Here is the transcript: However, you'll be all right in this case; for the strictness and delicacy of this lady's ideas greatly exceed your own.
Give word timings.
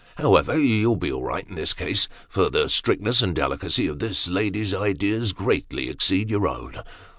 However, 0.17 0.57
you'll 0.57 0.95
be 0.95 1.11
all 1.11 1.21
right 1.21 1.47
in 1.47 1.53
this 1.53 1.75
case; 1.75 2.09
for 2.27 2.49
the 2.49 2.69
strictness 2.69 3.21
and 3.21 3.35
delicacy 3.35 3.85
of 3.85 3.99
this 3.99 4.27
lady's 4.27 4.73
ideas 4.73 5.31
greatly 5.31 5.89
exceed 5.89 6.27
your 6.31 6.47
own. 6.47 6.81